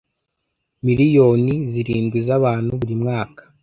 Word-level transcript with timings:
miliyoni 0.85 1.53
zirindwi 1.71 2.17
z’abantu 2.27 2.71
buri 2.79 2.95
mwaka 3.01 3.41